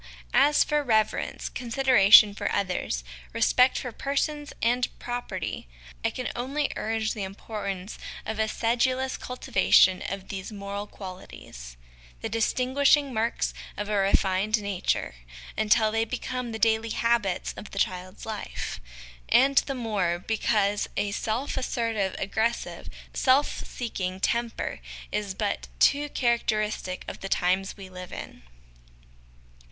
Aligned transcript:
As 0.33 0.63
for 0.63 0.81
reverence, 0.83 1.47
consideration 1.47 2.33
for 2.33 2.51
others, 2.51 3.03
respect 3.33 3.77
for 3.77 3.91
persons 3.91 4.51
and 4.59 4.87
property, 4.97 5.67
I 6.03 6.09
can 6.09 6.27
only 6.35 6.71
urge 6.75 7.13
the 7.13 7.21
importance 7.21 7.99
of 8.25 8.39
a 8.39 8.47
sedulous 8.47 9.15
cultivation 9.15 10.01
of 10.09 10.29
these 10.29 10.51
moral 10.51 10.87
qualities 10.87 11.77
the 12.21 12.29
distinguishing 12.29 13.13
marks 13.13 13.53
of 13.77 13.89
a 13.89 13.95
refined 13.95 14.59
nature 14.59 15.13
until 15.55 15.91
they 15.91 16.03
become 16.05 16.51
the 16.51 16.57
daily 16.57 16.89
habits 16.89 17.53
of 17.53 17.69
the 17.69 17.77
child's 17.77 18.25
life; 18.25 18.81
and 19.29 19.59
the 19.67 19.75
more, 19.75 20.17
because 20.17 20.87
a 20.97 21.11
self 21.11 21.57
assertive, 21.57 22.15
aggressive, 22.17 22.89
self 23.13 23.63
seeking 23.67 24.19
temper 24.19 24.79
is 25.11 25.35
but 25.35 25.67
too 25.77 26.09
charac 26.09 26.45
teristic 26.47 27.01
of 27.07 27.19
the 27.19 27.29
times 27.29 27.77
we 27.77 27.87
live 27.87 28.11
in. 28.11 28.41